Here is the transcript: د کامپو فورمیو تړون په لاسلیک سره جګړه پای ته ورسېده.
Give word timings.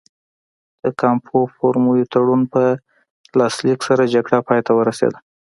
د 0.83 0.85
کامپو 1.01 1.37
فورمیو 1.55 2.09
تړون 2.13 2.41
په 2.53 2.63
لاسلیک 3.39 3.79
سره 3.87 4.11
جګړه 4.15 4.37
پای 4.47 4.59
ته 4.65 4.71
ورسېده. 4.75 5.19